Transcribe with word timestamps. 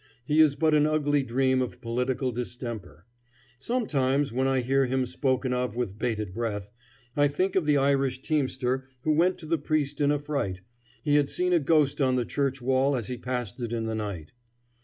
He 0.25 0.39
is 0.39 0.55
but 0.55 0.73
an 0.73 0.87
ugly 0.87 1.21
dream 1.21 1.61
of 1.61 1.79
political 1.79 2.31
distemper. 2.31 3.05
Sometimes 3.59 4.33
when 4.33 4.47
I 4.47 4.61
hear 4.61 4.87
him 4.87 5.05
spoken 5.05 5.53
of 5.53 5.75
with 5.75 5.99
bated 5.99 6.33
breath, 6.33 6.71
I 7.15 7.27
think 7.27 7.55
of 7.55 7.67
the 7.67 7.77
Irish 7.77 8.23
teamster 8.23 8.87
who 9.01 9.11
went 9.11 9.37
to 9.37 9.45
the 9.45 9.59
priest 9.59 10.01
in 10.01 10.09
a 10.09 10.17
fright; 10.17 10.61
he 11.03 11.17
had 11.17 11.29
seen 11.29 11.53
a 11.53 11.59
ghost 11.59 12.01
on 12.01 12.15
the 12.15 12.25
church 12.25 12.63
wall 12.63 12.95
as 12.95 13.09
he 13.09 13.15
passed 13.17 13.61
it 13.61 13.73
in 13.73 13.85
the 13.85 13.93
night. 13.93 14.31